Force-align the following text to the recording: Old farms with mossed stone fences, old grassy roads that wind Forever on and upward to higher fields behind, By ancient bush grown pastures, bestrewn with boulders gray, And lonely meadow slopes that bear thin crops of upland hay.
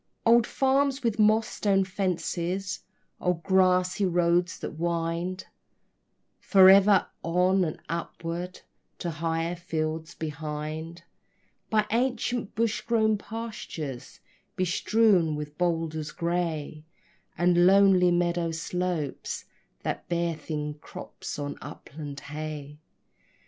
Old 0.25 0.47
farms 0.47 1.03
with 1.03 1.19
mossed 1.19 1.51
stone 1.57 1.83
fences, 1.85 2.79
old 3.19 3.43
grassy 3.43 4.03
roads 4.03 4.57
that 4.57 4.71
wind 4.79 5.45
Forever 6.39 7.05
on 7.21 7.63
and 7.63 7.79
upward 7.87 8.61
to 8.97 9.11
higher 9.11 9.55
fields 9.55 10.15
behind, 10.15 11.03
By 11.69 11.85
ancient 11.91 12.55
bush 12.55 12.81
grown 12.81 13.19
pastures, 13.19 14.21
bestrewn 14.55 15.35
with 15.35 15.55
boulders 15.59 16.11
gray, 16.11 16.83
And 17.37 17.67
lonely 17.67 18.09
meadow 18.09 18.49
slopes 18.49 19.45
that 19.83 20.09
bear 20.09 20.33
thin 20.35 20.73
crops 20.81 21.37
of 21.37 21.55
upland 21.61 22.21
hay. 22.21 22.79